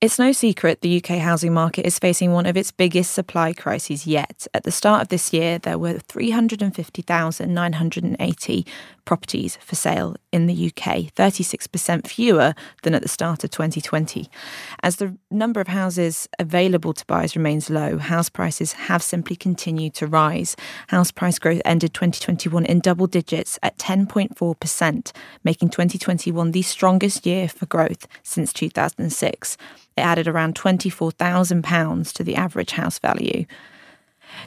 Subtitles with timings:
[0.00, 4.06] It's no secret the UK housing market is facing one of its biggest supply crises
[4.06, 4.46] yet.
[4.54, 8.66] At the start of this year, there were 350,980
[9.08, 14.28] properties for sale in the UK, 36% fewer than at the start of 2020.
[14.82, 19.94] As the number of houses available to buyers remains low, house prices have simply continued
[19.94, 20.56] to rise.
[20.88, 25.12] House price growth ended 2021 in double digits at 10.4%,
[25.42, 29.56] making 2021 the strongest year for growth since 2006.
[29.96, 33.46] It added around £24,000 to the average house value.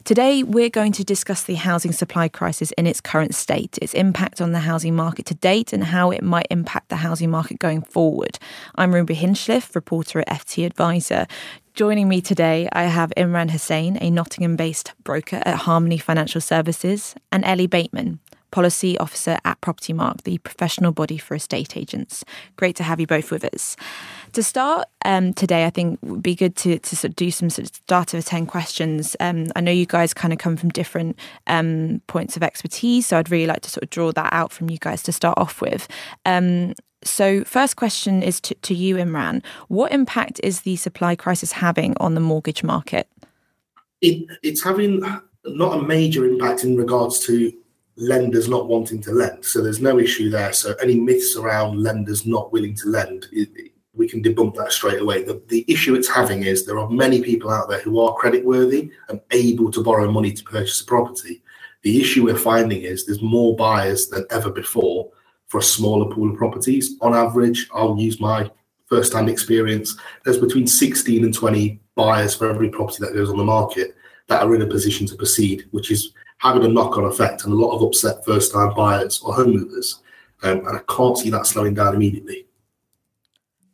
[0.03, 4.41] Today, we're going to discuss the housing supply crisis in its current state, its impact
[4.41, 7.81] on the housing market to date, and how it might impact the housing market going
[7.81, 8.39] forward.
[8.75, 11.27] I'm Ruby Hinchliffe, reporter at FT Adviser.
[11.73, 17.15] Joining me today, I have Imran Hussain, a Nottingham based broker at Harmony Financial Services,
[17.31, 18.19] and Ellie Bateman,
[18.51, 22.23] Policy Officer at Propertymark, the professional body for estate agents.
[22.57, 23.75] Great to have you both with us.
[24.33, 27.31] To start um, today, I think it would be good to, to sort of do
[27.31, 29.15] some sort of start of 10 questions.
[29.19, 33.17] Um, I know you guys kind of come from different um, points of expertise, so
[33.17, 35.61] I'd really like to sort of draw that out from you guys to start off
[35.61, 35.87] with.
[36.25, 39.43] Um, so, first question is to, to you, Imran.
[39.69, 43.07] What impact is the supply crisis having on the mortgage market?
[44.01, 45.03] It, it's having
[45.45, 47.51] not a major impact in regards to
[47.95, 49.45] lenders not wanting to lend.
[49.45, 50.53] So there's no issue there.
[50.53, 53.27] So any myths around lenders not willing to lend,
[53.93, 55.23] we can debunk that straight away.
[55.23, 58.91] The, the issue it's having is there are many people out there who are creditworthy
[59.09, 61.43] and able to borrow money to purchase a property.
[61.83, 65.11] The issue we're finding is there's more buyers than ever before
[65.47, 66.95] for a smaller pool of properties.
[67.01, 68.49] On average, I'll use my
[68.85, 69.97] first-hand experience.
[70.23, 73.95] There's between 16 and 20 buyers for every property that goes on the market
[74.27, 77.55] that are in a position to proceed, which is having a knock-on effect and a
[77.55, 80.01] lot of upset first-time buyers or home movers.
[80.41, 82.47] Um, and I can't see that slowing down immediately.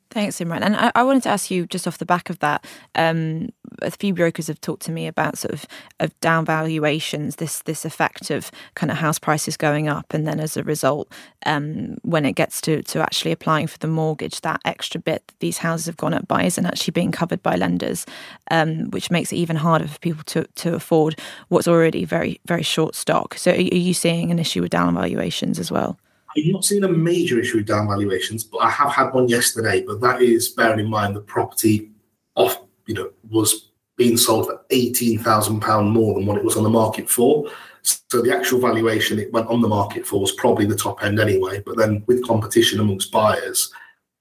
[0.09, 0.61] Thanks, Imran.
[0.61, 3.50] And I, I, wanted to ask you, just off the back of that, um,
[3.81, 5.66] a few brokers have talked to me about sort of
[5.99, 10.39] of down valuations, this this effect of kind of house prices going up, and then
[10.39, 11.11] as a result,
[11.45, 15.39] um, when it gets to to actually applying for the mortgage, that extra bit that
[15.39, 18.05] these houses have gone up by isn't actually being covered by lenders,
[18.49, 22.64] um, which makes it even harder for people to to afford what's already very very
[22.64, 23.37] short stock.
[23.37, 25.99] So, are, are you seeing an issue with down valuations as well?
[26.37, 29.83] I've not seen a major issue with down valuations, but I have had one yesterday.
[29.86, 31.89] But that is bearing in mind the property
[32.36, 36.55] off, you know, was being sold for eighteen thousand pound more than what it was
[36.55, 37.49] on the market for.
[37.81, 41.20] So the actual valuation it went on the market for was probably the top end
[41.20, 41.64] anyway.
[41.65, 43.73] But then with competition amongst buyers,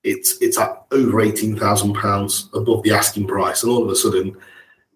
[0.03, 3.97] it's it's at over eighteen thousand pounds above the asking price, and all of a
[3.97, 4.37] sudden.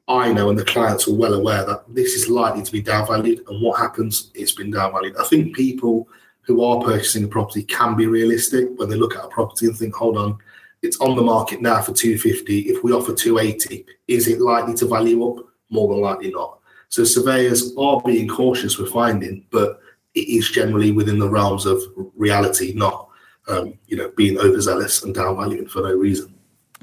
[0.09, 3.47] I know, and the clients are well aware that this is likely to be downvalued.
[3.49, 4.33] And what happens?
[4.35, 5.17] It's been downvalued.
[5.17, 6.09] I think people
[6.43, 9.77] who are purchasing a property can be realistic when they look at a property and
[9.77, 10.39] think, hold on,
[10.83, 12.61] it's on the market now for 250.
[12.61, 15.47] If we offer 280, is it likely to value up?
[15.71, 16.59] More than likely not.
[16.89, 19.81] So surveyors are being cautious with finding, but
[20.15, 21.81] it is generally within the realms of
[22.17, 23.09] reality, not
[23.49, 26.35] um, you know being overzealous and downvaluing for no reason.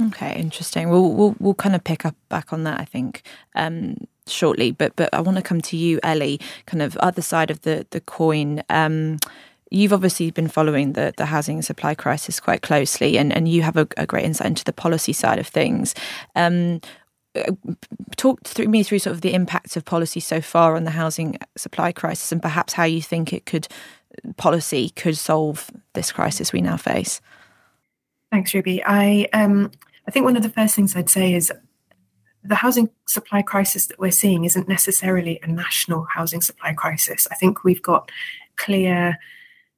[0.01, 0.89] Okay, interesting.
[0.89, 3.23] We'll we'll we'll kind of pick up back on that, I think,
[3.55, 3.97] um,
[4.29, 4.71] shortly.
[4.71, 6.39] But but I want to come to you, Ellie.
[6.65, 8.63] Kind of other side of the the coin.
[8.69, 9.17] Um,
[9.69, 13.75] You've obviously been following the, the housing supply crisis quite closely, and, and you have
[13.75, 15.93] a, a great insight into the policy side of things.
[16.37, 16.79] Um,
[18.15, 21.37] talk through me through sort of the impacts of policy so far on the housing
[21.57, 23.67] supply crisis, and perhaps how you think it could
[24.37, 27.21] policy could solve this crisis we now face.
[28.31, 28.81] Thanks, Ruby.
[28.85, 29.71] I um,
[30.07, 31.51] I think one of the first things I'd say is
[32.47, 37.27] the housing supply crisis that we're seeing isn't necessarily a national housing supply crisis.
[37.31, 38.11] I think we've got
[38.55, 39.17] clear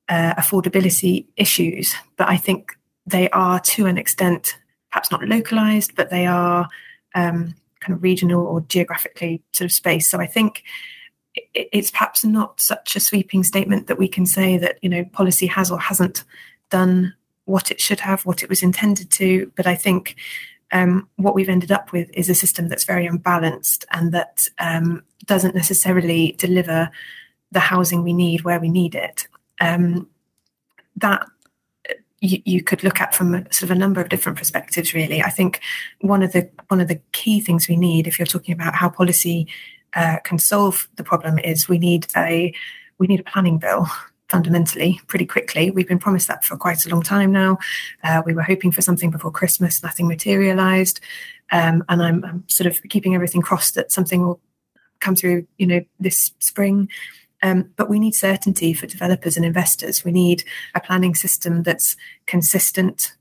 [0.07, 4.57] uh, affordability issues, but I think they are to an extent
[4.91, 6.68] perhaps not localized, but they are
[7.16, 10.09] um, kind of regional or geographically sort of space.
[10.09, 10.63] So I think
[11.53, 15.47] it's perhaps not such a sweeping statement that we can say that you know policy
[15.47, 16.24] has or hasn't
[16.69, 17.13] done
[17.46, 19.51] what it should have, what it was intended to.
[19.56, 20.16] But I think
[20.72, 25.04] um, what we've ended up with is a system that's very unbalanced and that um,
[25.25, 26.89] doesn't necessarily deliver
[27.51, 29.27] the housing we need where we need it
[29.60, 30.07] um,
[30.95, 31.25] that
[32.21, 34.94] you, you, could look at from a, sort of a number of different perspectives.
[34.94, 35.62] Really, I think
[36.01, 38.89] one of the one of the key things we need, if you're talking about how
[38.89, 39.48] policy
[39.95, 42.54] uh, can solve the problem, is we need a
[42.98, 43.88] we need a planning bill
[44.30, 45.72] fundamentally pretty quickly.
[45.72, 47.58] We've been promised that for quite a long time now.
[48.04, 51.00] Uh, we were hoping for something before Christmas, nothing materialized.
[51.52, 54.40] Um, and I'm, I'm, sort of keeping everything crossed that something will
[55.00, 56.90] come through, you know, this spring.
[57.42, 60.04] Um, but we need certainty for developers and investors.
[60.04, 60.44] We need
[60.75, 63.16] a planning system that's consistent,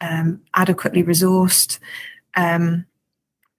[0.00, 1.78] um, adequately resourced,
[2.36, 2.86] um,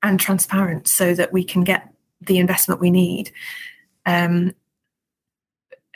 [0.03, 1.89] and transparent so that we can get
[2.21, 3.31] the investment we need.
[4.06, 4.53] Um,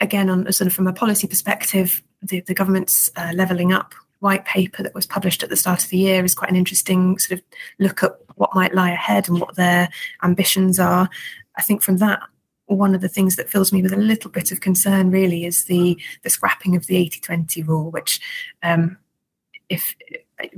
[0.00, 4.44] again, on sort of from a policy perspective, the, the government's uh, levelling up white
[4.44, 7.38] paper that was published at the start of the year is quite an interesting sort
[7.38, 7.44] of
[7.78, 9.88] look at what might lie ahead and what their
[10.22, 11.08] ambitions are.
[11.56, 12.20] I think from that,
[12.66, 15.64] one of the things that fills me with a little bit of concern really is
[15.64, 18.20] the the scrapping of the 80-20 rule, which
[18.62, 18.96] um,
[19.68, 19.96] if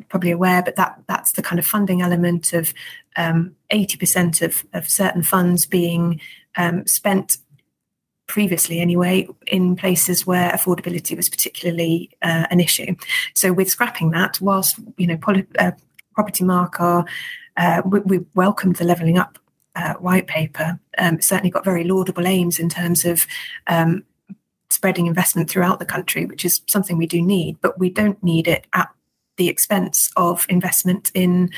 [0.09, 2.75] probably aware, but that that's the kind of funding element of
[3.17, 6.21] um, 80% of, of certain funds being
[6.57, 7.39] um, spent
[8.33, 12.97] previously anyway in places where affordability was particularly uh, an issue.
[13.35, 15.73] So with scrapping that, whilst you know poly, uh,
[16.17, 17.05] Propertymark are
[17.59, 19.39] uh, we, we, welcomed the levelling up
[19.77, 20.81] uh, white paper.
[20.97, 23.27] Um, certainly got very laudable aims in terms of
[23.67, 24.03] um,
[24.71, 28.49] spreading investment throughout the country, which is something we do need, but we don't need
[28.49, 28.89] it at
[29.37, 31.51] the expense of investment in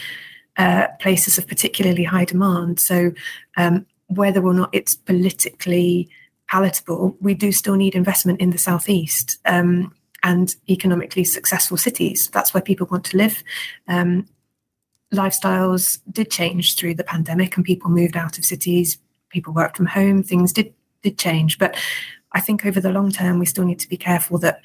[0.56, 2.80] uh, places of particularly high demand.
[2.80, 3.12] So,
[3.56, 6.10] um, whether or not it's politically
[6.50, 12.28] palatable, we do still need investment in the southeast um, and economically successful cities.
[12.30, 13.42] That's where people want to live.
[13.88, 14.26] Um,
[15.12, 18.98] lifestyles did change through the pandemic, and people moved out of cities.
[19.30, 20.22] People worked from home.
[20.22, 21.76] Things did did change, but
[22.32, 24.60] I think over the long term, we still need to be careful that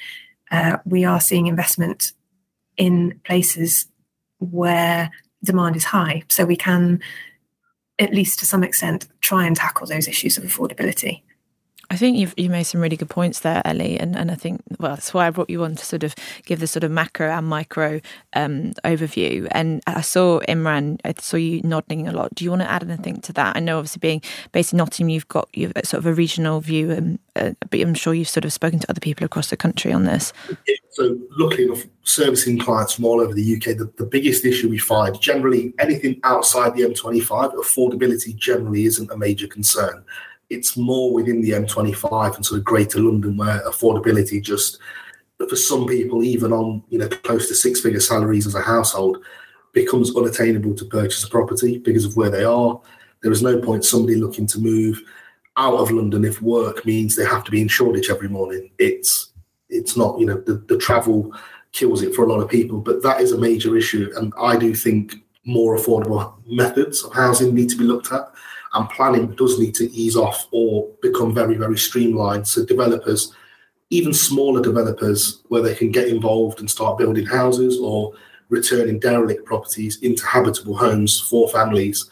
[0.52, 2.14] uh, we are seeing investment
[2.78, 3.88] in places
[4.40, 5.12] where
[5.44, 7.02] demand is high, so we can,
[8.00, 11.22] at least to some extent, try and tackle those issues of affordability.
[11.92, 14.62] I think you've you made some really good points there, Ellie, and, and I think
[14.80, 16.14] well that's why I brought you on to sort of
[16.46, 18.00] give the sort of macro and micro
[18.34, 19.48] um, overview.
[19.52, 22.36] And I saw Imran, I saw you nodding a lot.
[22.36, 23.56] Do you want to add anything to that?
[23.56, 24.22] I know obviously being
[24.52, 27.96] based in Nottingham, you've got you've sort of a regional view, and uh, but I'm
[27.96, 30.32] sure you've sort of spoken to other people across the country on this.
[30.68, 34.70] Yeah, so luckily enough, servicing clients from all over the UK, the, the biggest issue
[34.70, 40.04] we find generally anything outside the M25, affordability generally isn't a major concern
[40.50, 44.80] it's more within the M25 and sort of Greater London where affordability just,
[45.38, 49.24] for some people, even on you know close to six figure salaries as a household,
[49.74, 52.80] becomes unattainable to purchase a property because of where they are.
[53.22, 55.02] There is no point somebody looking to move
[55.58, 58.72] out of London if work means they have to be in Shoreditch every morning.
[58.80, 59.32] It's
[59.70, 61.34] it's not you know the, the travel
[61.72, 64.58] kills it for a lot of people, but that is a major issue, and I
[64.58, 65.16] do think
[65.46, 68.32] more affordable methods of housing need to be looked at
[68.74, 72.48] and planning does need to ease off or become very, very streamlined.
[72.48, 73.34] So developers,
[73.90, 78.14] even smaller developers, where they can get involved and start building houses or
[78.50, 82.10] returning derelict properties into habitable homes for families.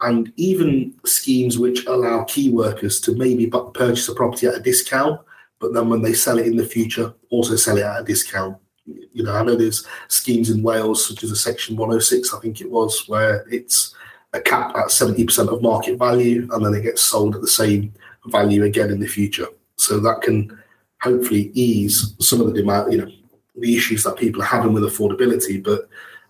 [0.00, 5.20] And even schemes which allow key workers to maybe purchase a property at a discount,
[5.58, 8.56] but then when they sell it in the future, also sell it at a discount.
[8.86, 12.60] You know, I know there's schemes in Wales, such as a Section 106, I think
[12.60, 13.94] it was, where it's
[14.32, 17.92] a cap at 70% of market value and then it gets sold at the same
[18.26, 19.46] value again in the future.
[19.76, 20.58] So that can
[21.00, 23.10] hopefully ease some of the demand, you know,
[23.56, 25.62] the issues that people are having with affordability.
[25.62, 25.88] But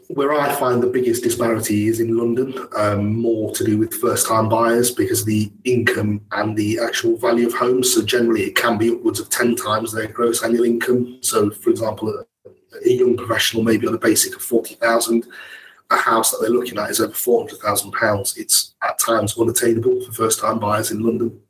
[0.09, 4.27] where I find the biggest disparity is in London, um, more to do with first
[4.27, 7.95] time buyers because the income and the actual value of homes.
[7.95, 11.19] So generally, it can be upwards of 10 times their gross annual income.
[11.21, 15.27] So, for example, a, young professional, maybe on a basic of 40,000,
[15.91, 18.37] a house that they're looking at is over four hundred thousand pounds.
[18.37, 21.41] It's at times unattainable for first time buyers in London.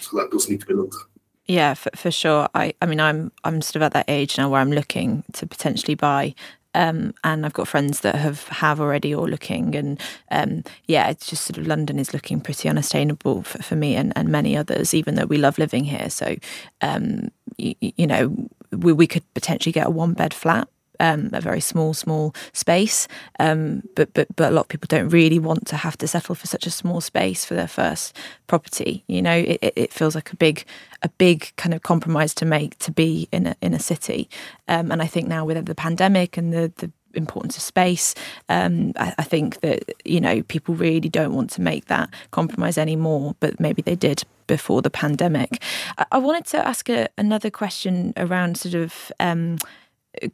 [0.00, 1.06] So that does need to be looked at.
[1.46, 2.48] Yeah, for, for sure.
[2.54, 5.46] I, I mean, I'm I'm sort of at that age now where I'm looking to
[5.46, 6.34] potentially buy
[6.74, 11.26] um, and I've got friends that have have already or looking, and um, yeah, it's
[11.26, 14.94] just sort of London is looking pretty unsustainable for, for me and, and many others,
[14.94, 16.10] even though we love living here.
[16.10, 16.36] So,
[16.80, 20.68] um, you, you know, we, we could potentially get a one bed flat
[21.00, 23.08] um, a very small, small space.
[23.38, 26.34] Um, but but but a lot of people don't really want to have to settle
[26.34, 29.04] for such a small space for their first property.
[29.06, 30.64] You know, it, it feels like a big
[31.02, 34.28] a big kind of compromise to make to be in a in a city.
[34.66, 38.14] Um, and I think now with the pandemic and the the importance of space.
[38.48, 42.78] Um, I, I, think that you know people really don't want to make that compromise
[42.78, 45.62] anymore, but maybe they did before the pandemic.
[45.96, 49.12] I, I wanted to ask a, another question around sort of.
[49.20, 49.58] Um,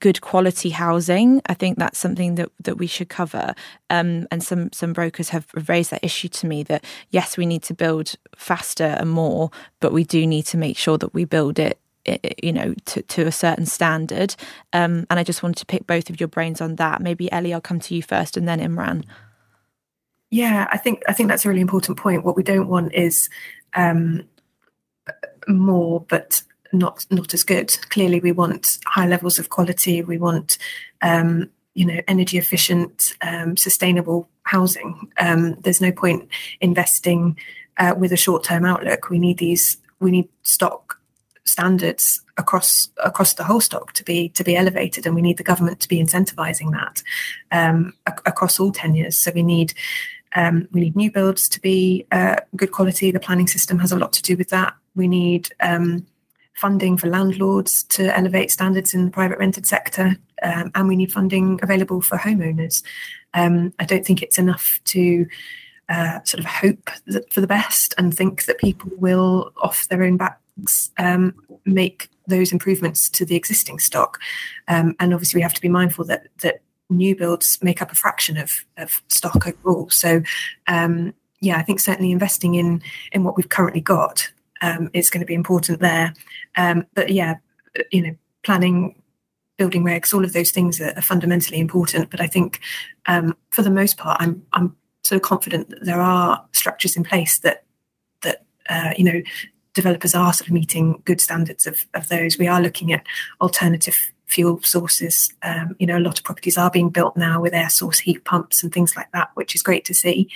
[0.01, 1.41] good quality housing.
[1.47, 3.55] I think that's something that, that we should cover.
[3.91, 7.63] Um, and some some brokers have raised that issue to me that yes, we need
[7.65, 9.51] to build faster and more,
[9.81, 11.79] but we do need to make sure that we build it
[12.43, 14.37] you know to, to a certain standard
[14.75, 17.55] um, and i just wanted to pick both of your brains on that maybe ellie
[17.55, 19.03] i'll come to you first and then imran
[20.31, 23.31] yeah i think i think that's a really important point what we don't want is
[23.75, 24.23] um,
[25.49, 26.43] more but
[26.75, 27.77] not not as good.
[27.91, 30.03] Clearly, we want high levels of quality.
[30.03, 30.59] We want
[31.03, 35.11] um, you know energy efficient, um, sustainable housing.
[35.19, 36.29] Um, there's no point
[36.61, 37.39] investing
[37.79, 39.11] uh, with a short-term outlook.
[39.11, 39.79] We need these.
[40.01, 41.01] We need stock
[41.45, 45.45] standards across across the whole stock to be to be elevated, and we need the
[45.45, 47.03] government to be incentivizing that
[47.53, 49.17] um, ac- across all tenures.
[49.17, 49.75] So we need
[50.35, 53.11] um, we need new builds to be uh, good quality.
[53.11, 54.75] The planning system has a lot to do with that.
[54.95, 56.07] We need um,
[56.55, 61.13] funding for landlords to elevate standards in the private rented sector, um, and we need
[61.13, 62.83] funding available for homeowners.
[63.35, 65.27] Um, I don't think it's enough to
[65.89, 66.91] uh, sort of hope
[67.31, 71.35] for the best and think that people will, off their own backs, um,
[71.65, 74.21] make those improvements to the existing stock.
[74.69, 77.97] Um, and obviously, we have to be mindful that that new builds make up a
[77.97, 79.89] fraction of, of stock overall.
[79.91, 80.23] So,
[80.67, 82.83] um, yeah, I think certainly investing in
[83.13, 84.31] in what we've currently got
[84.65, 86.15] um, is going to be important there.
[86.57, 87.35] Um, but yeah,
[87.93, 89.01] you know, planning,
[89.59, 92.11] building regs, all of those things are, are fundamentally important.
[92.11, 92.61] But I think
[93.07, 97.05] um, for the most part, I'm I'm sort of confident that there are structures in
[97.05, 97.65] place that
[98.23, 99.21] that uh, you know
[99.75, 102.39] developers are sort of meeting good standards of, of those.
[102.39, 103.05] We are looking at
[103.41, 105.35] alternative fuel sources.
[105.43, 108.25] Um, you know, a lot of properties are being built now with air source heat
[108.25, 110.31] pumps and things like that, which is great to see.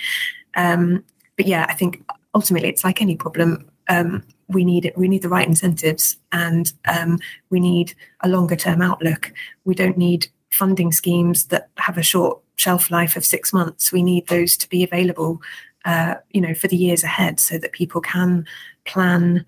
[0.55, 1.03] Um,
[1.37, 2.03] but yeah, I think
[2.35, 4.97] ultimately it's like any problem um, we need it.
[4.97, 7.19] We need the right incentives, and um,
[7.49, 9.33] we need a longer term outlook.
[9.65, 13.91] We don't need funding schemes that have a short shelf life of six months.
[13.91, 15.41] We need those to be available,
[15.85, 18.45] uh, you know, for the years ahead, so that people can
[18.85, 19.45] plan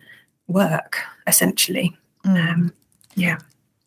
[0.48, 1.98] work essentially.
[2.25, 2.50] Mm.
[2.50, 2.74] Um,
[3.15, 3.38] yeah.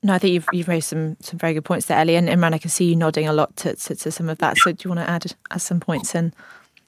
[0.03, 2.53] No, I think you've you've raised some some very good points there, Ellie, and Imran,
[2.53, 4.59] I can see you nodding a lot to, to, to some of that.
[4.59, 6.35] So, do you want to add add some points in?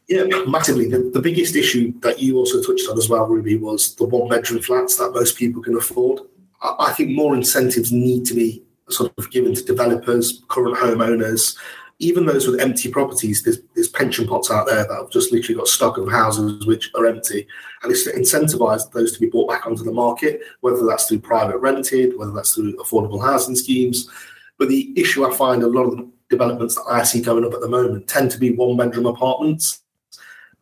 [0.08, 0.88] Yeah, massively.
[0.88, 4.28] The, the biggest issue that you also touched on as well, Ruby, was the one
[4.28, 6.20] bedroom flats that most people can afford.
[6.62, 11.56] I, I think more incentives need to be sort of given to developers, current homeowners,
[11.98, 13.42] even those with empty properties.
[13.42, 16.92] There's, there's pension pots out there that have just literally got stock of houses which
[16.94, 17.48] are empty,
[17.82, 21.18] and it's to incentivise those to be brought back onto the market, whether that's through
[21.18, 24.08] private rented, whether that's through affordable housing schemes.
[24.56, 27.54] But the issue I find a lot of the developments that I see going up
[27.54, 29.82] at the moment tend to be one bedroom apartments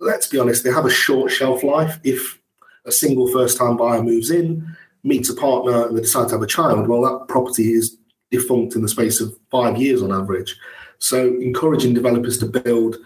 [0.04, 1.98] let's be honest, they have a short shelf life.
[2.04, 2.40] If
[2.84, 6.42] a single first time buyer moves in, meets a partner, and they decide to have
[6.42, 7.96] a child, well, that property is
[8.30, 10.56] defunct in the space of five years on average.
[10.98, 12.96] So, encouraging developers to build,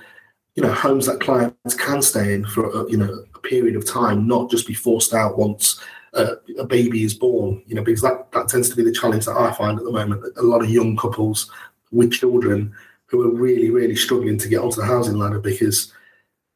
[0.55, 3.87] you know, homes that clients can stay in for a, you know a period of
[3.87, 5.81] time, not just be forced out once
[6.15, 7.63] a baby is born.
[7.67, 9.93] You know, because that that tends to be the challenge that I find at the
[9.93, 10.25] moment.
[10.37, 11.51] A lot of young couples
[11.91, 12.75] with children
[13.07, 15.93] who are really, really struggling to get onto the housing ladder because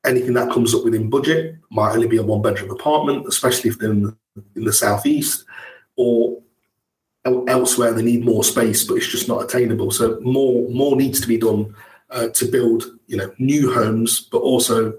[0.04, 3.78] anything that comes up within budget might only be a one bedroom apartment, especially if
[3.78, 4.16] they're in the,
[4.56, 5.44] in the southeast
[5.96, 6.42] or
[7.46, 9.90] elsewhere they need more space, but it's just not attainable.
[9.90, 11.74] So more more needs to be done
[12.10, 14.98] uh, to build you know new homes, but also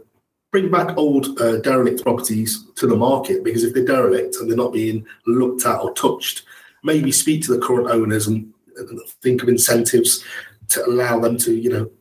[0.51, 4.55] bring back old uh, derelict properties to the market because if they're derelict and they're
[4.55, 6.43] not being looked at or touched,
[6.83, 10.23] maybe speak to the current owners and, and think of incentives
[10.69, 11.91] to allow them to you know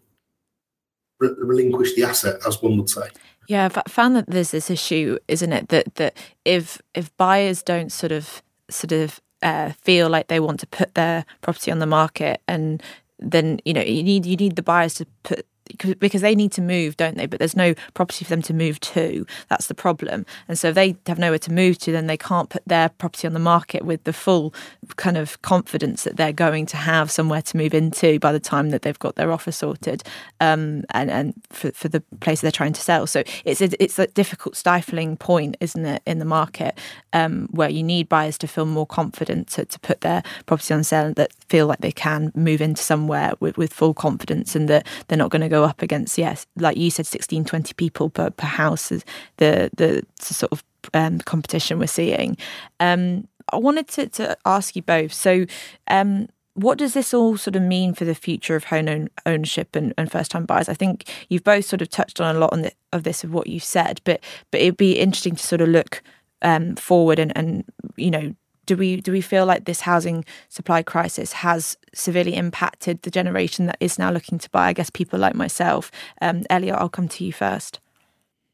[1.23, 3.09] re- relinquish the asset, as one would say.
[3.49, 5.69] Yeah, I've found that there's this issue, isn't it?
[5.69, 10.61] That that if if buyers don't sort of sort of uh, feel like they want
[10.61, 12.83] to put their property on the market, and
[13.19, 15.47] then you know you need you need the buyers to put
[15.79, 17.27] because they need to move, don't they?
[17.27, 19.27] But there's no property for them to move to.
[19.49, 20.27] That's the problem.
[20.49, 23.27] And so if they have nowhere to move to, then they can't put their property
[23.27, 24.53] on the market with the full
[24.97, 28.71] kind of confidence that they're going to have somewhere to move into by the time
[28.71, 30.03] that they've got their offer sorted
[30.41, 33.07] um, and and for, for the place they're trying to sell.
[33.07, 36.79] So it's a, it's a difficult stifling point, isn't it, in the market
[37.13, 40.85] um, where you need buyers to feel more confident to, to put their property on
[40.85, 44.69] sale and that feel like they can move into somewhere with, with full confidence and
[44.69, 48.11] that they're not going to go up against yes like you said 16 20 people
[48.11, 49.05] per, per house is
[49.37, 52.37] the the sort of um, competition we're seeing
[52.81, 55.45] um, i wanted to, to ask you both so
[55.89, 59.95] um, what does this all sort of mean for the future of home ownership and,
[59.97, 60.69] and first time buyers?
[60.69, 63.33] I think you've both sort of touched on a lot on the, of this of
[63.33, 66.03] what you said, but but it'd be interesting to sort of look
[66.43, 67.65] um, forward and, and
[67.97, 68.35] you know
[68.67, 73.67] do we do we feel like this housing supply crisis has severely impacted the generation
[73.67, 74.69] that is now looking to buy?
[74.69, 75.91] I guess people like myself.
[76.21, 77.81] Um, Elliot, I'll come to you first.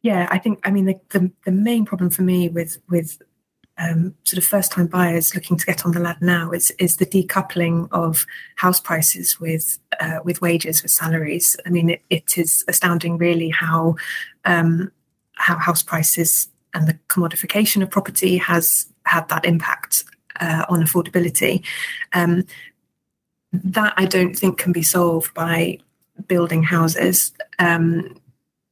[0.02, 3.18] Yeah, I think I mean the the, the main problem for me with with
[3.78, 6.96] um, sort of first time buyers looking to get on the ladder now is is
[6.96, 11.56] the decoupling of house prices with uh, with wages with salaries.
[11.64, 13.96] I mean, it, it is astounding, really, how
[14.44, 14.90] um,
[15.34, 20.04] how house prices and the commodification of property has had that impact
[20.40, 21.64] uh, on affordability.
[22.12, 22.44] Um,
[23.52, 25.78] that I don't think can be solved by
[26.26, 27.32] building houses.
[27.58, 28.16] Um,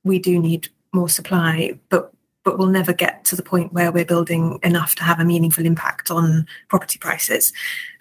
[0.05, 2.13] we do need more supply, but
[2.45, 5.67] but we'll never get to the point where we're building enough to have a meaningful
[5.67, 7.53] impact on property prices.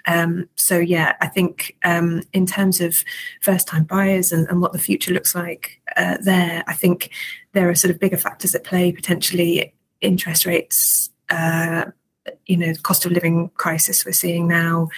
[0.05, 3.03] Um, so yeah, I think um, in terms of
[3.41, 7.09] first-time buyers and, and, what the future looks like uh, there, I think
[7.53, 11.09] there are sort of bigger factors at play potentially interest rates.
[11.29, 11.85] Uh,
[12.45, 14.89] you know, cost of living crisis we're seeing now,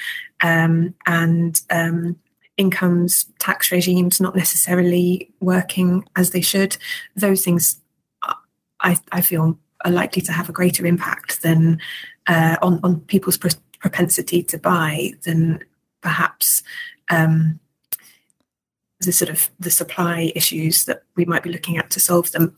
[0.42, 2.18] um, and um,
[2.58, 6.78] incomes, tax regimes not necessarily working as they should.
[7.16, 7.80] Those things
[8.82, 11.80] I, I feel are likely to have a greater impact than
[12.28, 15.60] uh, on on people's pr- propensity to buy than
[16.02, 16.64] perhaps
[17.10, 17.60] um,
[19.02, 22.56] the sort of the supply issues that we might be looking at to solve them.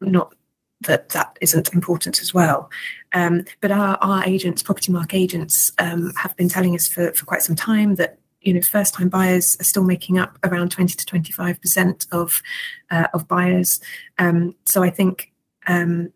[0.00, 0.34] Not
[0.82, 2.70] that that isn't important as well.
[3.12, 7.42] Um, but our, our agents, Propertymark agents, um, have been telling us for, for quite
[7.42, 11.06] some time that you know first time buyers are still making up around 20 to
[11.06, 12.42] 25 percent of
[12.90, 13.80] uh, of buyers.
[14.18, 15.32] Um, so I think
[15.66, 16.12] um,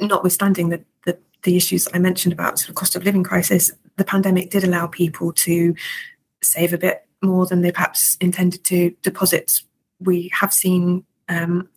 [0.00, 4.04] notwithstanding the, the, the issues I mentioned about sort of cost of living crisis, the
[4.04, 5.74] pandemic did allow people to
[6.42, 8.94] save a bit more than they perhaps intended to.
[9.02, 9.64] Deposits
[9.98, 11.68] we have seen um,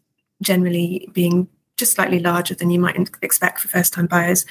[0.41, 1.47] generally being
[1.79, 4.45] just slightly larger than you might expect for first time buyers.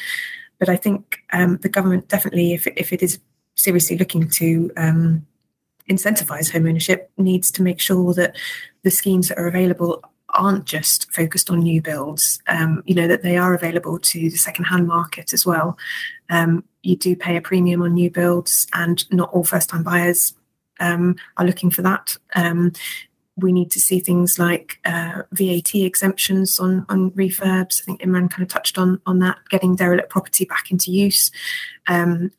[0.59, 3.21] But I think um, the government definitely, if, if it is
[3.55, 5.27] seriously looking to um,
[5.89, 8.37] incentivize home ownership, needs to make sure that
[8.83, 13.23] the schemes that are available aren't just focused on new builds, um, you know, that
[13.23, 15.79] they are available to the second-hand market as well.
[16.29, 20.35] Um, you do pay a premium on new builds, and not all first-time buyers
[20.81, 22.17] um, are looking for that.
[23.38, 27.80] We need to see things like uh, VAT exemptions on on refurbs.
[27.80, 31.30] I think Imran kind of touched on on that, getting derelict property back into use.
[31.87, 32.33] Um,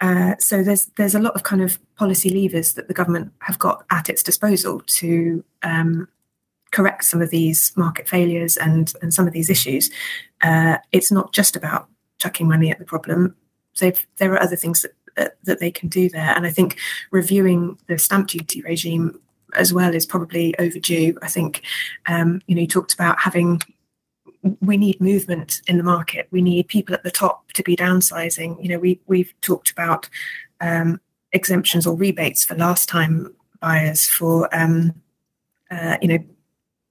[0.00, 3.58] uh, so there's there's a lot of kind of policy levers that the government have
[3.58, 6.08] got at its disposal to um,
[6.72, 9.90] correct some of these market failures and and some of these issues,
[10.42, 13.36] uh, it's not just about chucking money at the problem.
[13.74, 14.84] So there are other things
[15.16, 16.78] that, that they can do there, and I think
[17.10, 19.20] reviewing the stamp duty regime
[19.56, 21.18] as well is probably overdue.
[21.22, 21.62] I think
[22.06, 23.60] um, you know you talked about having
[24.60, 26.26] we need movement in the market.
[26.30, 28.62] We need people at the top to be downsizing.
[28.62, 30.08] You know, we we've talked about
[30.60, 31.00] um,
[31.32, 34.94] exemptions or rebates for last time buyers for um,
[35.70, 36.18] uh, you know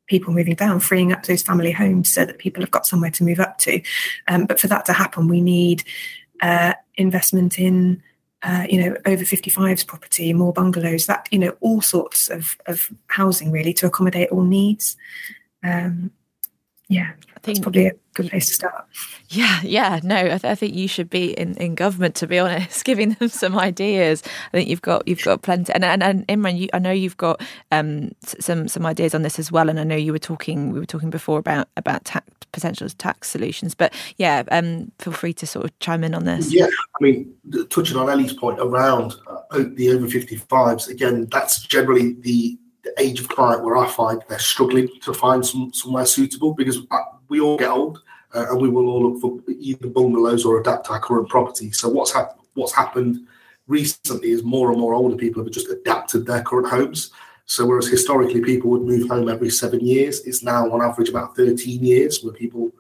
[0.08, 3.24] people moving down, freeing up those family homes so that people have got somewhere to
[3.24, 3.82] move up to.
[4.28, 5.84] Um, but for that to happen, we need
[6.42, 8.02] uh, investment in.
[8.44, 12.90] Uh, you know, over 55s property, more bungalows, that, you know, all sorts of, of
[13.08, 14.98] housing really to accommodate all needs.
[15.64, 16.10] Um,
[16.88, 17.12] yeah,
[17.44, 18.86] think it's probably a good place to start.
[19.30, 22.38] Yeah, yeah, no, I, th- I, think you should be in, in government to be
[22.40, 24.24] honest, giving them some ideas.
[24.54, 27.18] I think you've got you've got plenty, and and, and Imran, you, I know you've
[27.18, 30.72] got um, some some ideas on this as well, and I know you were talking
[30.72, 35.34] we were talking before about about tax, potential tax solutions, but yeah, um, feel free
[35.34, 36.54] to sort of chime in on this.
[36.54, 37.34] Yeah, I mean,
[37.70, 42.94] touching on Ellie's point around uh, the over fifty fives, again, that's generally the the
[43.02, 46.98] age of client where I find they're struggling to find some somewhere suitable because uh,
[47.32, 48.04] we all get old
[48.36, 51.72] uh, and we will all look for either bungalows or adapt our current property.
[51.72, 52.42] So what's happened?
[52.56, 53.26] What's happened
[53.68, 57.12] recently is more and more older people have just adapted their current homes.
[57.46, 61.38] So whereas historically people would move home every seven years, it's now on average about
[61.38, 62.72] 13 years where people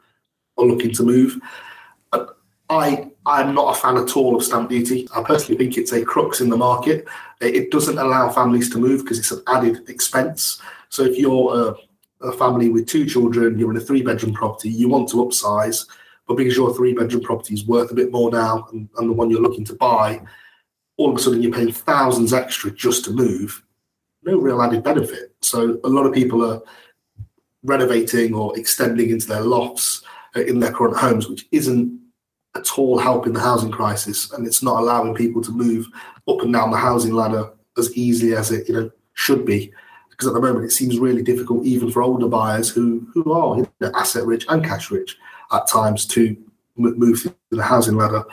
[0.57, 1.39] are looking to move.
[2.69, 5.07] I I'm not a fan at all of stamp duty.
[5.15, 7.07] I personally think it's a crux in the market.
[7.39, 10.61] It doesn't allow families to move because it's an added expense.
[10.89, 11.75] So if you're a,
[12.23, 15.88] a family with two children, you're in a three bedroom property, you want to upsize,
[16.27, 19.13] but because your three bedroom property is worth a bit more now and, and the
[19.13, 20.21] one you're looking to buy,
[20.97, 23.63] all of a sudden you're paying thousands extra just to move.
[24.23, 25.36] No real added benefit.
[25.41, 26.62] So a lot of people are
[27.63, 30.03] renovating or extending into their lofts
[30.36, 31.99] uh, in their current homes, which isn't
[32.55, 35.88] at all helping the housing crisis, and it's not allowing people to move
[36.27, 39.71] up and down the housing ladder as easily as it you know should be.
[40.21, 43.57] Because at the moment, it seems really difficult, even for older buyers who who are
[43.57, 45.17] you know, asset rich and cash rich
[45.51, 46.38] at times, to
[46.75, 48.23] move through the housing ladder.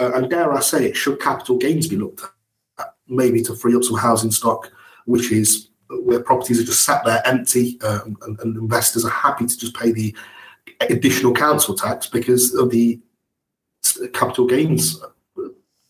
[0.00, 2.22] Uh, and dare I say it, should capital gains be looked
[2.80, 4.72] at, maybe to free up some housing stock,
[5.04, 9.46] which is where properties are just sat there empty, uh, and, and investors are happy
[9.46, 10.12] to just pay the
[10.80, 12.98] additional council tax because of the
[14.12, 15.00] capital gains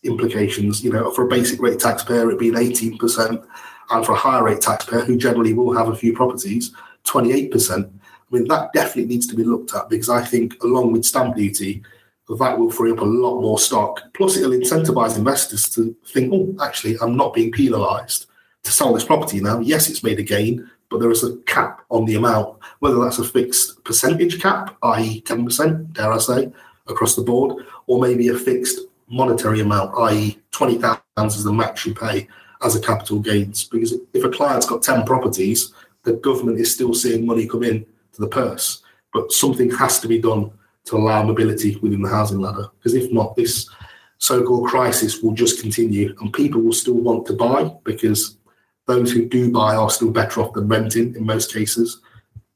[0.03, 0.83] implications.
[0.83, 3.43] You know, for a basic rate taxpayer, it'd be an 18%,
[3.89, 6.71] and for a higher rate taxpayer, who generally will have a few properties,
[7.05, 7.89] 28%.
[7.89, 11.35] I mean, that definitely needs to be looked at because I think, along with stamp
[11.35, 11.83] duty,
[12.29, 14.01] that will free up a lot more stock.
[14.13, 18.27] Plus, it'll incentivize investors to think, oh, actually, I'm not being penalized
[18.63, 21.81] to sell this property now, yes, it's made a gain, but there is a cap
[21.89, 26.51] on the amount, whether that's a fixed percentage cap, i.e., 10%, dare I say,
[26.87, 31.95] across the board, or maybe a fixed monetary amount, i.e., 20,000 is the max you
[31.95, 32.27] pay
[32.61, 33.65] as a capital gains.
[33.65, 37.85] Because if a client's got 10 properties, the government is still seeing money come in
[38.13, 38.81] to the purse.
[39.13, 40.51] But something has to be done
[40.85, 42.67] to allow mobility within the housing ladder.
[42.77, 43.69] Because if not, this
[44.17, 48.37] so called crisis will just continue and people will still want to buy because
[48.85, 52.01] those who do buy are still better off than renting in most cases.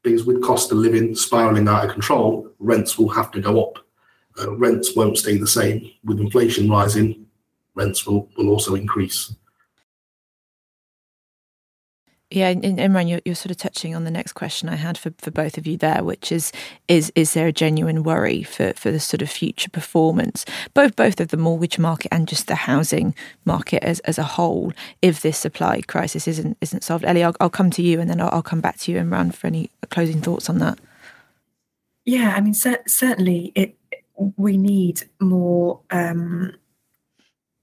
[0.02, 3.78] Because with cost of living spiraling out of control, rents will have to go up.
[4.38, 5.89] Uh, rents won't stay the same.
[6.04, 7.28] With inflation rising,
[7.76, 9.34] rents will, will also increase.
[12.34, 15.13] Yeah, and Imran, you're, you're sort of touching on the next question I had for,
[15.19, 16.52] for both of you there, which is
[16.88, 20.43] is is there a genuine worry for, for the sort of future performance,
[20.74, 23.13] both both of the mortgage market and just the housing
[23.46, 27.06] market as, as a whole, if this supply crisis isn't isn't solved?
[27.06, 29.32] Ellie, I'll, I'll come to you, and then I'll, I'll come back to you, Imran,
[29.32, 30.80] for any closing thoughts on that.
[32.04, 33.78] Yeah, I mean, cer- certainly, it
[34.38, 36.56] we need more um,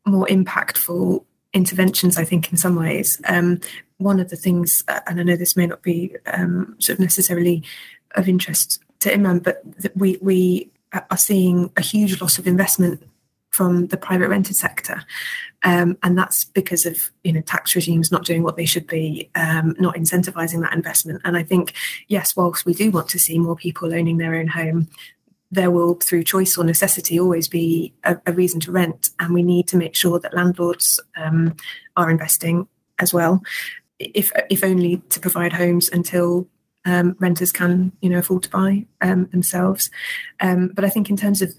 [0.07, 2.17] more impactful interventions.
[2.17, 3.21] I think in some ways.
[3.27, 3.61] Um,
[4.01, 7.01] one of the things, uh, and I know this may not be um, sort of
[7.01, 7.63] necessarily
[8.17, 9.63] of interest to Imran, but
[9.95, 13.07] we we are seeing a huge loss of investment
[13.51, 15.05] from the private rented sector,
[15.65, 19.31] um, and that's because of you know tax regimes not doing what they should be,
[19.35, 21.21] um, not incentivizing that investment.
[21.25, 21.75] And I think
[22.09, 24.89] yes, whilst we do want to see more people owning their own home,
[25.51, 29.43] there will, through choice or necessity, always be a, a reason to rent, and we
[29.43, 31.57] need to make sure that landlords um,
[31.97, 33.43] are investing as well
[34.01, 36.49] if if only to provide homes until
[36.87, 39.91] um, renters can you know afford to buy um, themselves.
[40.41, 41.55] Um, but I think in terms of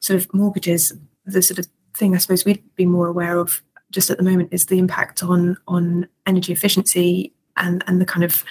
[0.00, 0.92] sort of mortgages,
[1.24, 4.50] the sort of thing I suppose we'd be more aware of just at the moment
[4.52, 8.44] is the impact on on energy efficiency and and the kind of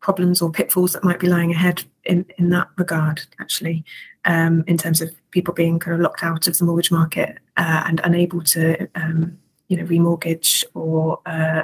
[0.00, 3.84] problems or pitfalls that might be lying ahead in in that regard actually
[4.24, 7.84] um, in terms of people being kind of locked out of the mortgage market uh,
[7.86, 11.62] and unable to um, you know remortgage or uh,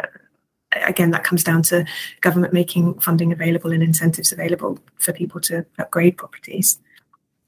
[0.85, 1.87] again, that comes down to
[2.21, 6.79] government making funding available and incentives available for people to upgrade properties.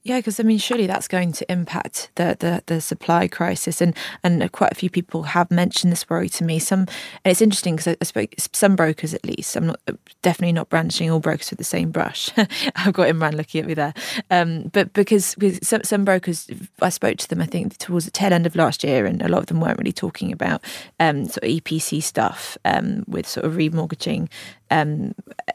[0.03, 3.93] Yeah, because I mean, surely that's going to impact the, the, the supply crisis, and
[4.23, 6.57] and quite a few people have mentioned this worry to me.
[6.57, 9.57] Some, and it's interesting because I, I spoke some brokers at least.
[9.57, 9.79] I'm not
[10.21, 12.29] definitely not branching all brokers with the same brush.
[12.37, 13.93] I've got Imran looking at me there,
[14.31, 16.49] um, but because with some, some brokers,
[16.81, 17.41] I spoke to them.
[17.41, 19.79] I think towards the tail end of last year, and a lot of them weren't
[19.79, 20.63] really talking about
[21.01, 24.29] um, sort of EPC stuff um, with sort of remortgaging
[24.71, 25.13] um,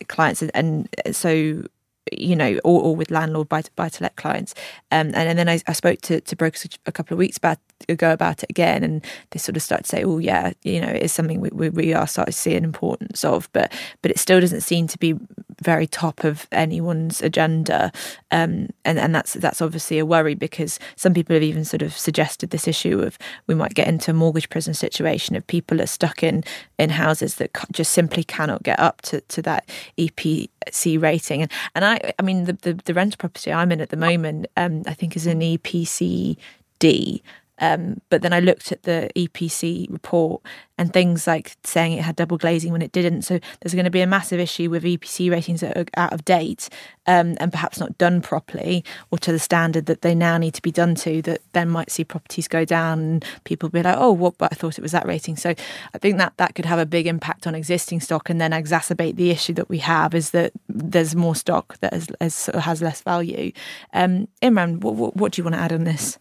[0.08, 1.64] clients, and, and so
[2.12, 4.54] you know, or, or with landlord buy, buy to let clients.
[4.90, 7.58] Um, and, and then I, I spoke to, to brokers a couple of weeks back,
[7.88, 10.88] ago about it again, and they sort of start to say, "Oh, yeah, you know,
[10.88, 14.18] it's something we, we, we are starting to see an importance of," but but it
[14.18, 15.14] still doesn't seem to be
[15.62, 17.92] very top of anyone's agenda,
[18.30, 21.96] um, and and that's that's obviously a worry because some people have even sort of
[21.96, 25.86] suggested this issue of we might get into a mortgage prison situation if people are
[25.86, 26.42] stuck in
[26.78, 31.84] in houses that just simply cannot get up to, to that EPC rating, and and
[31.84, 34.94] I I mean the the, the rental property I'm in at the moment, um, I
[34.94, 36.36] think is an EPC
[36.78, 37.22] D.
[37.58, 40.42] Um, but then I looked at the EPC report
[40.76, 43.22] and things like saying it had double glazing when it didn't.
[43.22, 46.24] So there's going to be a massive issue with EPC ratings that are out of
[46.24, 46.68] date
[47.06, 50.62] um, and perhaps not done properly or to the standard that they now need to
[50.62, 51.22] be done to.
[51.22, 54.36] That then might see properties go down and people be like, "Oh, what?
[54.38, 55.50] But I thought it was that rating." So
[55.94, 59.14] I think that that could have a big impact on existing stock and then exacerbate
[59.14, 63.00] the issue that we have is that there's more stock that has, has, has less
[63.00, 63.52] value.
[63.92, 66.18] Um, Imran, what, what, what do you want to add on this?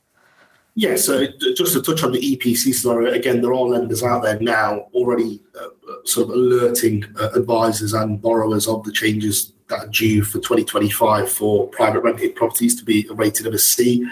[0.75, 4.39] Yeah, so just to touch on the EPC scenario, again, there are lenders out there
[4.39, 5.67] now already uh,
[6.03, 11.31] sort of alerting uh, advisors and borrowers of the changes that are due for 2025
[11.31, 14.03] for private rented properties to be rated of a C.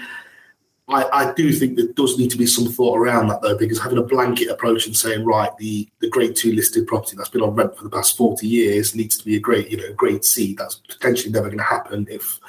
[0.88, 3.80] I, I do think there does need to be some thought around that though, because
[3.80, 7.41] having a blanket approach and saying, right, the, the grade two listed property that's been
[7.41, 10.24] on rent for the past 40 years needs to be a grade, you know, grade
[10.24, 12.39] C, that's potentially never going to happen if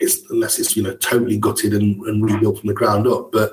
[0.00, 3.30] it's unless it's you know totally gutted and, and rebuilt from the ground up.
[3.30, 3.52] But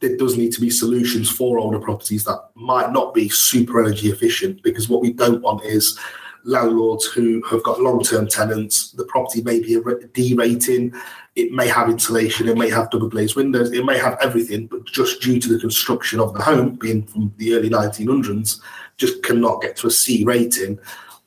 [0.00, 4.08] there does need to be solutions for older properties that might not be super energy
[4.10, 5.98] efficient because what we don't want is
[6.44, 10.94] landlords who have got long-term tenants the property may be a d rating
[11.34, 14.84] it may have insulation it may have double glazed windows it may have everything but
[14.84, 18.60] just due to the construction of the home being from the early 1900s
[18.96, 20.78] just cannot get to a c rating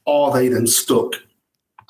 [0.07, 1.15] are they then stuck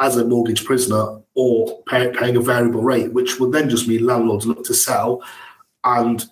[0.01, 4.05] as a mortgage prisoner or pay, paying a variable rate, which would then just mean
[4.05, 5.23] landlords look to sell.
[5.83, 6.25] And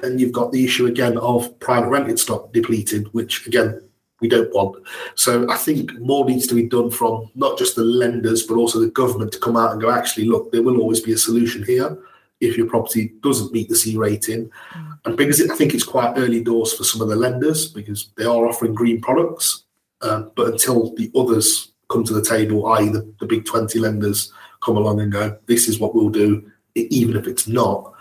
[0.00, 3.80] then you've got the issue again of private rented stock depleted, which again
[4.20, 4.86] we don't want.
[5.16, 8.78] So I think more needs to be done from not just the lenders, but also
[8.78, 11.64] the government to come out and go, actually, look, there will always be a solution
[11.64, 11.98] here
[12.40, 14.50] if your property doesn't meet the C rating.
[14.74, 14.98] Mm.
[15.04, 18.10] And because it, I think it's quite early doors for some of the lenders because
[18.16, 19.64] they are offering green products.
[20.02, 24.32] Um, but until the others come to the table, i.e., the, the big 20 lenders
[24.62, 27.92] come along and go, this is what we'll do, even if it's not,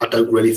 [0.00, 0.54] I don't really,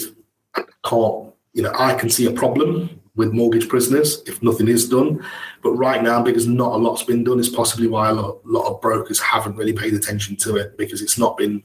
[0.56, 4.90] I can't, you know, I can see a problem with mortgage prisoners if nothing is
[4.90, 5.24] done.
[5.62, 8.68] But right now, because not a lot's been done, is possibly why a lot, lot
[8.68, 11.64] of brokers haven't really paid attention to it because it's not been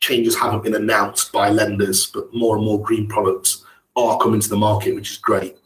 [0.00, 3.64] changes haven't been announced by lenders, but more and more green products
[3.96, 5.56] are coming to the market, which is great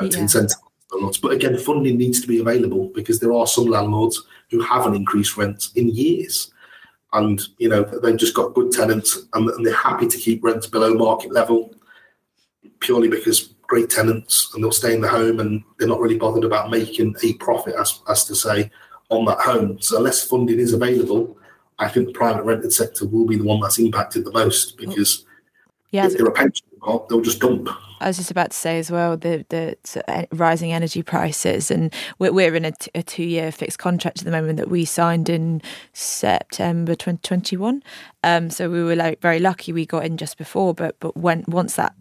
[0.00, 0.10] uh, yeah.
[0.10, 1.18] to incentivize landlords.
[1.18, 5.36] But again, funding needs to be available because there are some landlords who haven't increased
[5.36, 6.52] rents in years.
[7.14, 10.66] And you know they've just got good tenants and, and they're happy to keep rents
[10.66, 11.74] below market level
[12.80, 16.44] purely because great tenants and they'll stay in the home and they're not really bothered
[16.44, 18.70] about making a profit as, as to say
[19.08, 21.38] on that home so unless funding is available
[21.78, 25.24] I think the private rented sector will be the one that's impacted the most because
[25.90, 26.32] yeah, if they're a
[26.80, 27.68] pension they'll just dump.
[28.00, 32.32] I was just about to say as well the the rising energy prices, and we're,
[32.32, 35.28] we're in a, t- a two year fixed contract at the moment that we signed
[35.28, 35.60] in
[35.92, 37.82] September 2021.
[38.22, 41.44] Um, so we were like very lucky we got in just before, but but when
[41.48, 41.94] once that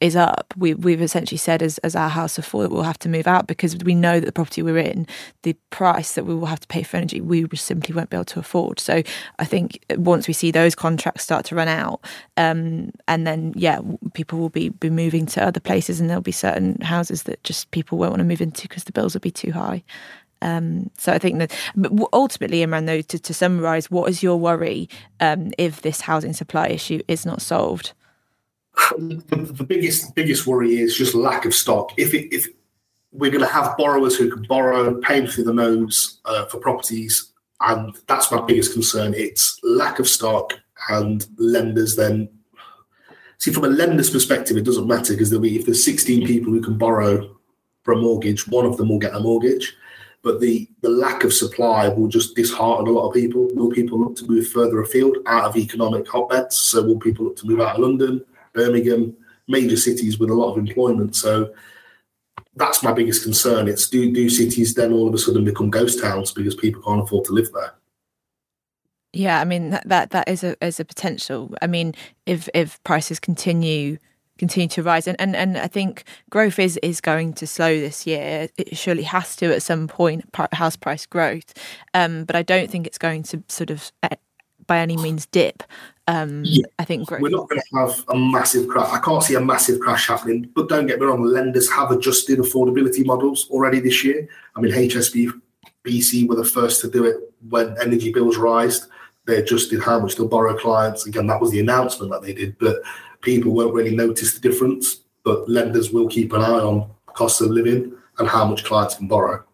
[0.00, 3.08] is up, we, we've essentially said as, as our house four that we'll have to
[3.08, 5.06] move out because we know that the property we're in,
[5.42, 8.24] the price that we will have to pay for energy, we simply won't be able
[8.24, 8.78] to afford.
[8.80, 9.02] So
[9.38, 12.00] I think once we see those contracts start to run out,
[12.36, 13.80] um, and then yeah,
[14.14, 17.70] people will be, be moving to other places, and there'll be certain houses that just
[17.70, 19.82] people won't want to move into because the bills will be too high.
[20.42, 21.52] Um, so I think that
[22.12, 24.88] ultimately, Imran, though, to, to summarise, what is your worry
[25.20, 27.92] um, if this housing supply issue is not solved?
[28.98, 31.92] The, the, biggest biggest worry is just lack of stock.
[31.96, 32.46] If it, if
[33.12, 37.32] we're going to have borrowers who can borrow, paying through the nose uh, for properties,
[37.60, 39.14] and that's my biggest concern.
[39.14, 40.52] It's lack of stock
[40.90, 42.28] and lenders then.
[43.38, 46.52] See, from a lender's perspective, it doesn't matter because there'll be if there's 16 people
[46.52, 47.36] who can borrow
[47.82, 49.74] for a mortgage, one of them will get a mortgage.
[50.22, 53.48] But the, the lack of supply will just dishearten a lot of people.
[53.54, 56.56] Will people look to move further afield out of economic hotbeds?
[56.56, 58.24] So will people look to move out of London?
[58.56, 59.14] Birmingham,
[59.46, 61.14] major cities with a lot of employment.
[61.14, 61.52] So
[62.56, 63.68] that's my biggest concern.
[63.68, 67.02] It's do do cities then all of a sudden become ghost towns because people can't
[67.02, 67.74] afford to live there?
[69.12, 71.54] Yeah, I mean that that, is a is a potential.
[71.62, 71.94] I mean,
[72.26, 73.98] if if prices continue
[74.38, 78.06] continue to rise and, and and I think growth is is going to slow this
[78.06, 81.54] year it surely has to at some point house price growth
[81.94, 83.90] um, but I don't think it's going to sort of
[84.66, 85.62] by any means dip
[86.08, 86.66] um, yeah.
[86.78, 88.92] I think we're not going to have a massive crash.
[88.92, 90.48] I can't see a massive crash happening.
[90.54, 94.28] But don't get me wrong, lenders have adjusted affordability models already this year.
[94.54, 97.16] I mean, HSBC were the first to do it
[97.48, 98.88] when energy bills rise.
[99.26, 101.06] They adjusted how much they'll borrow clients.
[101.06, 102.76] Again, that was the announcement that they did, but
[103.22, 105.00] people won't really notice the difference.
[105.24, 109.08] But lenders will keep an eye on cost of living and how much clients can
[109.08, 109.44] borrow.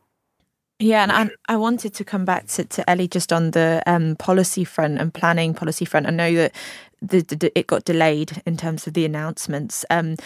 [0.83, 4.17] Yeah, and I, I wanted to come back to, to Ellie just on the um,
[4.17, 6.09] policy front and planning policy front.
[6.09, 6.53] I know that
[7.01, 9.85] the, the, it got delayed in terms of the announcements.
[9.91, 10.17] Um,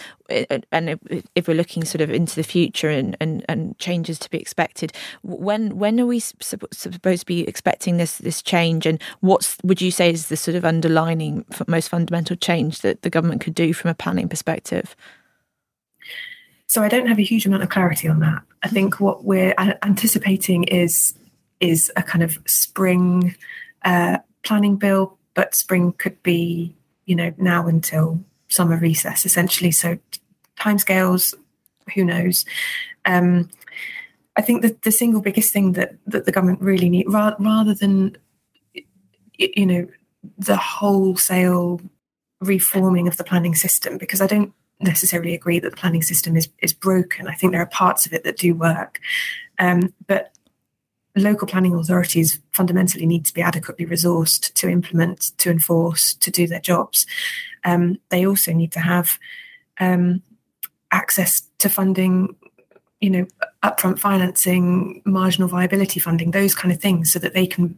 [0.71, 0.99] and
[1.35, 4.93] if we're looking sort of into the future and, and, and changes to be expected,
[5.21, 8.87] when when are we supposed to be expecting this this change?
[8.87, 13.11] And what's would you say is the sort of underlining most fundamental change that the
[13.11, 14.95] government could do from a planning perspective?
[16.67, 18.43] So I don't have a huge amount of clarity on that.
[18.61, 19.53] I think what we're
[19.83, 21.13] anticipating is
[21.59, 23.35] is a kind of spring
[23.83, 26.75] uh, planning bill, but spring could be
[27.05, 29.71] you know now until summer recess essentially.
[29.71, 29.97] So
[30.59, 31.33] timescales,
[31.93, 32.45] who knows?
[33.05, 33.49] Um,
[34.35, 37.73] I think that the single biggest thing that that the government really need, ra- rather
[37.73, 38.17] than
[39.37, 39.87] you know
[40.37, 41.79] the wholesale
[42.41, 46.49] reforming of the planning system, because I don't necessarily agree that the planning system is
[46.61, 47.27] is broken.
[47.27, 48.99] I think there are parts of it that do work,
[49.59, 50.31] um, but
[51.15, 56.47] local planning authorities fundamentally need to be adequately resourced to implement, to enforce, to do
[56.47, 57.07] their jobs.
[57.63, 59.19] Um, they also need to have
[59.79, 60.21] um,
[60.91, 62.35] access to funding,
[63.01, 63.27] you know,
[63.63, 67.77] upfront financing, marginal viability funding, those kind of things, so that they can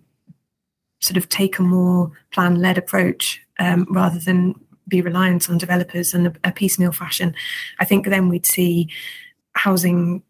[1.00, 4.54] sort of take a more plan-led approach um, rather than
[4.90, 7.34] be reliant on developers in a, a piecemeal fashion,
[7.80, 8.90] I think then we'd see
[9.54, 10.24] housing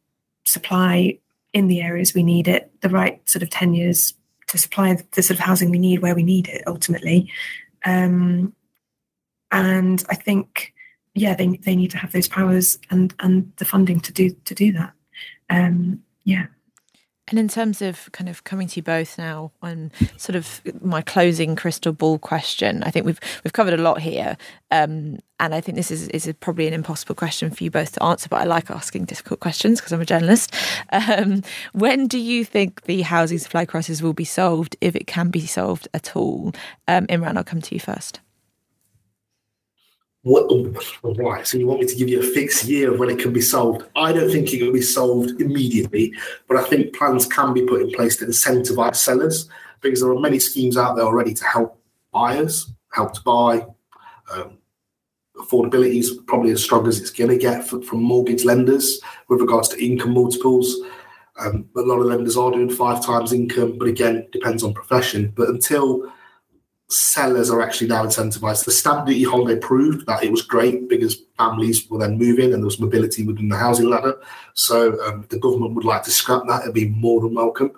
[0.45, 1.17] supply
[1.53, 4.13] in the areas we need it, the right sort of tenures
[4.47, 7.31] to supply the sort of housing we need where we need it ultimately.
[7.85, 8.53] Um,
[9.51, 10.73] and I think,
[11.15, 14.55] yeah, they they need to have those powers and and the funding to do to
[14.55, 14.93] do that.
[15.49, 16.45] um, yeah.
[17.29, 21.01] And in terms of kind of coming to you both now on sort of my
[21.01, 24.35] closing crystal ball question, I think we've we've covered a lot here,
[24.71, 28.03] um, and I think this is is probably an impossible question for you both to
[28.03, 28.27] answer.
[28.29, 30.53] But I like asking difficult questions because I'm a journalist.
[30.91, 35.29] Um, when do you think the housing supply crisis will be solved, if it can
[35.29, 36.51] be solved at all?
[36.87, 38.19] Um, Imran, I'll come to you first.
[40.29, 43.33] What, so you want me to give you a fixed year of when it can
[43.33, 43.87] be solved?
[43.95, 46.13] I don't think it will be solved immediately,
[46.47, 49.49] but I think plans can be put in place to incentivize sellers
[49.81, 53.65] because there are many schemes out there already to help buyers, help to buy.
[54.31, 54.59] Um,
[55.35, 59.41] affordability is probably as strong as it's going to get for, from mortgage lenders with
[59.41, 60.75] regards to income multiples.
[61.39, 65.33] Um, a lot of lenders are doing five times income, but again, depends on profession.
[65.35, 66.11] But until
[66.89, 68.65] sellers are actually now incentivized.
[68.65, 72.63] The stamp duty holiday proved that it was great because families were then moving and
[72.63, 74.19] there was mobility within the housing ladder.
[74.55, 76.63] So um, the government would like to scrap that.
[76.63, 77.71] It'd be more than welcome.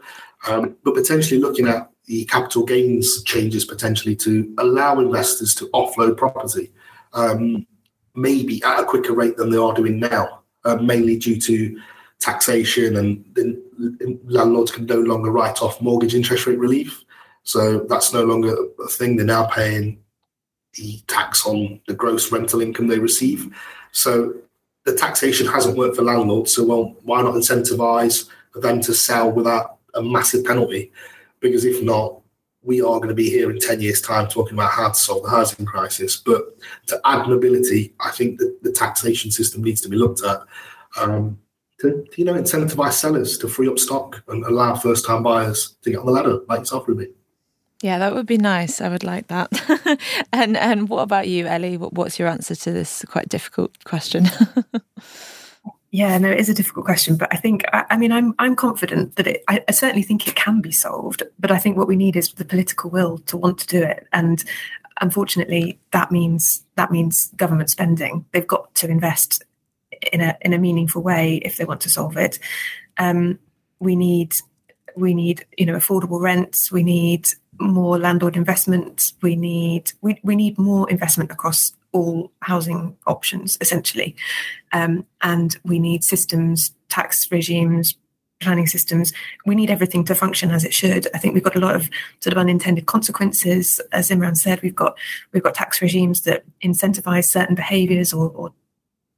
[0.48, 6.18] Um, but potentially looking at the capital gains changes potentially to allow investors to offload
[6.18, 6.72] property,
[7.14, 7.68] um,
[8.16, 11.80] maybe at a quicker rate than they are doing now, uh, mainly due to
[12.20, 17.04] taxation and landlords can no longer write off mortgage interest rate relief.
[17.44, 19.16] So that's no longer a thing.
[19.16, 20.00] They're now paying
[20.74, 23.54] the tax on the gross rental income they receive.
[23.92, 24.34] So
[24.86, 26.54] the taxation hasn't worked for landlords.
[26.54, 30.92] So, well, why not incentivize them to sell without a massive penalty?
[31.40, 32.22] Because if not,
[32.64, 35.24] we are going to be here in 10 years' time talking about how to solve
[35.24, 36.18] the housing crisis.
[36.18, 36.44] But
[36.88, 40.42] to add mobility, I think that the taxation system needs to be looked at
[41.00, 41.40] um,
[41.80, 45.90] to, you know, incentivize sellers to free up stock and allow first time buyers to
[45.90, 47.08] get on the ladder, like yourself, Ruby.
[47.82, 48.80] Yeah, that would be nice.
[48.80, 49.50] I would like that.
[50.34, 51.78] and and what about you, Ellie?
[51.78, 54.28] What's your answer to this quite difficult question?
[55.92, 58.56] yeah, no, it is a difficult question, but I think I, I mean I'm I'm
[58.56, 59.44] confident that it.
[59.48, 62.32] I, I, certainly think it can be solved, but I think what we need is
[62.34, 64.08] the political will to want to do it.
[64.14, 64.44] And
[65.02, 68.26] unfortunately, that means that means government spending.
[68.32, 69.44] They've got to invest
[70.14, 72.38] in a in a meaningful way if they want to solve it.
[72.98, 73.40] Um,
[73.80, 74.36] we need
[74.96, 76.72] we need you know affordable rents.
[76.72, 79.14] We need more landlord investment.
[79.22, 84.16] We need we, we need more investment across all housing options essentially,
[84.72, 87.96] um, and we need systems, tax regimes,
[88.42, 89.14] planning systems.
[89.46, 91.08] We need everything to function as it should.
[91.14, 94.62] I think we've got a lot of sort of unintended consequences, as Imran said.
[94.62, 94.98] We've got
[95.32, 98.54] we've got tax regimes that incentivize certain behaviours or, or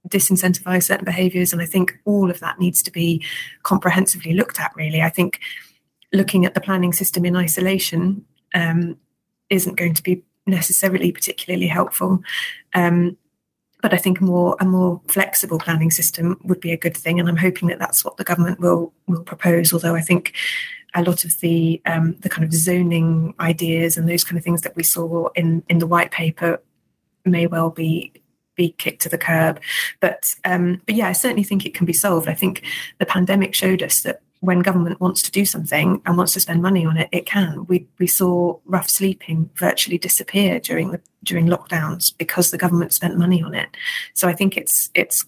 [0.09, 3.23] disincentivize certain behaviours, and I think all of that needs to be
[3.63, 4.75] comprehensively looked at.
[4.75, 5.39] Really, I think
[6.11, 8.97] looking at the planning system in isolation um,
[9.49, 12.21] isn't going to be necessarily particularly helpful.
[12.73, 13.17] Um,
[13.81, 17.27] but I think more a more flexible planning system would be a good thing, and
[17.27, 19.73] I'm hoping that that's what the government will will propose.
[19.73, 20.33] Although I think
[20.95, 24.61] a lot of the um, the kind of zoning ideas and those kind of things
[24.61, 26.61] that we saw in in the white paper
[27.25, 28.13] may well be
[28.55, 29.59] be kicked to the curb.
[29.99, 32.27] But um, but yeah, I certainly think it can be solved.
[32.27, 32.63] I think
[32.99, 36.61] the pandemic showed us that when government wants to do something and wants to spend
[36.61, 37.65] money on it, it can.
[37.67, 43.17] We we saw rough sleeping virtually disappear during the during lockdowns because the government spent
[43.17, 43.69] money on it.
[44.13, 45.25] So I think it's it's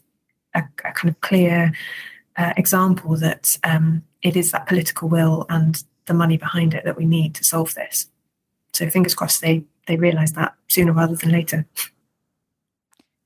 [0.54, 1.72] a, a kind of clear
[2.36, 6.98] uh, example that um, it is that political will and the money behind it that
[6.98, 8.08] we need to solve this.
[8.74, 11.66] So fingers crossed they they realise that sooner rather than later.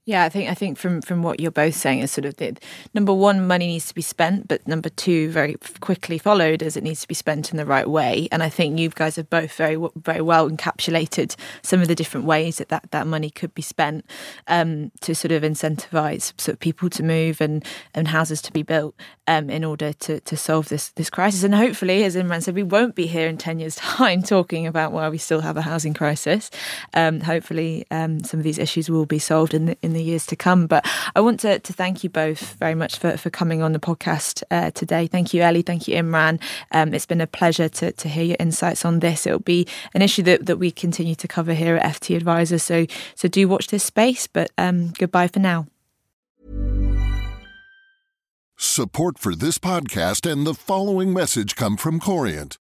[0.09, 2.57] Yeah, I think I think from from what you're both saying is sort of the
[2.95, 6.83] number one, money needs to be spent, but number two, very quickly followed, as it
[6.83, 8.27] needs to be spent in the right way.
[8.31, 12.25] And I think you guys have both very very well encapsulated some of the different
[12.25, 14.03] ways that that, that money could be spent
[14.47, 18.63] um, to sort of incentivize sort of people to move and and houses to be
[18.63, 18.95] built
[19.27, 21.43] um, in order to to solve this this crisis.
[21.43, 24.91] And hopefully, as Imran said, we won't be here in ten years' time talking about
[24.91, 26.49] why we still have a housing crisis.
[26.95, 30.03] Um, hopefully, um, some of these issues will be solved in the in the the
[30.03, 30.65] years to come.
[30.65, 33.79] But I want to, to thank you both very much for, for coming on the
[33.79, 35.07] podcast uh, today.
[35.07, 35.61] Thank you, Ellie.
[35.61, 36.41] Thank you, Imran.
[36.71, 39.27] Um, it's been a pleasure to, to hear your insights on this.
[39.27, 42.59] It'll be an issue that, that we continue to cover here at FT Adviser.
[42.59, 44.27] So, so do watch this space.
[44.27, 45.67] But um, goodbye for now.
[48.57, 52.57] Support for this podcast and the following message come from Corient.